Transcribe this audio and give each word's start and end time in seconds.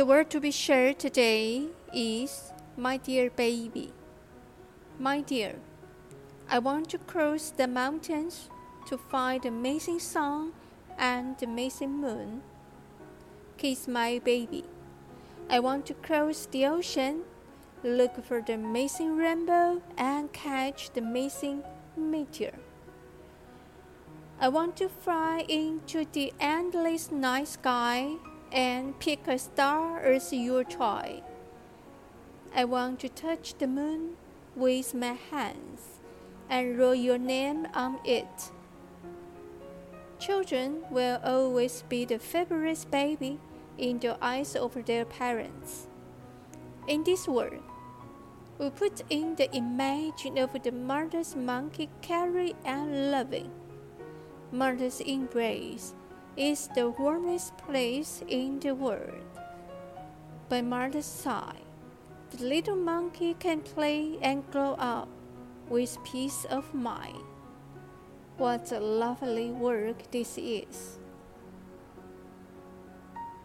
The 0.00 0.06
word 0.06 0.30
to 0.30 0.40
be 0.40 0.50
shared 0.50 0.98
today 0.98 1.66
is 1.92 2.54
my 2.74 2.96
dear 2.96 3.28
baby. 3.28 3.92
My 4.98 5.20
dear, 5.20 5.56
I 6.48 6.58
want 6.58 6.88
to 6.88 6.96
cross 6.96 7.50
the 7.50 7.68
mountains 7.68 8.48
to 8.86 8.96
find 8.96 9.42
the 9.42 9.48
amazing 9.48 9.98
sun 9.98 10.54
and 10.96 11.36
the 11.36 11.44
amazing 11.44 12.00
moon. 12.00 12.40
Kiss 13.58 13.86
my 13.86 14.22
baby. 14.24 14.64
I 15.50 15.60
want 15.60 15.84
to 15.88 15.92
cross 15.92 16.46
the 16.46 16.64
ocean, 16.64 17.24
look 17.84 18.24
for 18.24 18.40
the 18.40 18.54
amazing 18.54 19.18
rainbow, 19.18 19.82
and 19.98 20.32
catch 20.32 20.94
the 20.94 21.02
amazing 21.02 21.62
meteor. 21.94 22.54
I 24.40 24.48
want 24.48 24.78
to 24.78 24.88
fly 24.88 25.44
into 25.46 26.06
the 26.10 26.32
endless 26.40 27.12
night 27.12 27.48
sky 27.48 28.16
and 28.52 28.98
pick 28.98 29.26
a 29.28 29.38
star 29.38 30.00
as 30.00 30.32
your 30.32 30.64
toy. 30.64 31.22
I 32.54 32.64
want 32.64 33.00
to 33.00 33.08
touch 33.08 33.54
the 33.58 33.66
moon 33.66 34.16
with 34.56 34.94
my 34.94 35.16
hands 35.30 36.00
and 36.48 36.78
wrote 36.78 36.98
your 36.98 37.18
name 37.18 37.68
on 37.74 38.00
it. 38.04 38.50
Children 40.18 40.82
will 40.90 41.20
always 41.24 41.84
be 41.88 42.04
the 42.04 42.18
favorite 42.18 42.84
baby 42.90 43.38
in 43.78 43.98
the 44.00 44.18
eyes 44.20 44.56
of 44.56 44.76
their 44.84 45.04
parents. 45.04 45.86
In 46.88 47.04
this 47.04 47.28
world, 47.28 47.62
we 48.58 48.68
put 48.68 49.02
in 49.08 49.36
the 49.36 49.50
image 49.52 50.26
of 50.36 50.62
the 50.62 50.72
mother's 50.72 51.34
monkey 51.34 51.88
caring 52.02 52.54
and 52.64 53.10
loving. 53.10 53.50
Mother's 54.52 55.00
embrace 55.00 55.94
is 56.36 56.68
the 56.74 56.88
warmest 56.90 57.56
place 57.58 58.22
in 58.28 58.60
the 58.60 58.74
world. 58.74 59.26
By 60.48 60.62
mother's 60.62 61.06
side, 61.06 61.66
the 62.30 62.44
little 62.44 62.76
monkey 62.76 63.34
can 63.34 63.60
play 63.60 64.18
and 64.22 64.48
grow 64.52 64.74
up 64.78 65.08
with 65.68 65.98
peace 66.04 66.44
of 66.46 66.72
mind. 66.72 67.24
What 68.38 68.70
a 68.70 68.78
lovely 68.78 69.50
work 69.50 70.10
this 70.12 70.38
is! 70.38 70.99